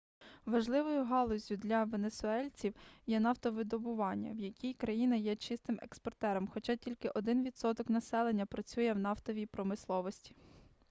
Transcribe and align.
важливою 0.45 1.03
галуззю 1.03 1.57
для 1.57 1.83
венесуельців 1.83 2.73
є 3.07 3.19
нафтовидобування 3.19 4.31
в 4.33 4.39
якій 4.39 4.73
країна 4.73 5.15
є 5.15 5.35
чистим 5.35 5.79
експортером 5.81 6.47
хоча 6.47 6.75
тільки 6.75 7.09
1 7.09 7.43
відсоток 7.43 7.89
населення 7.89 8.45
працює 8.45 8.93
в 8.93 8.97
нафтовій 8.99 9.45
промисловості 9.45 10.35